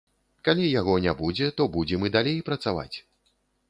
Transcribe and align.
Калі 0.47 0.65
яго 0.79 0.95
не 1.05 1.13
будзе, 1.21 1.51
то 1.61 1.69
будзем 1.79 2.01
і 2.11 2.15
далей 2.19 2.43
працаваць. 2.53 2.93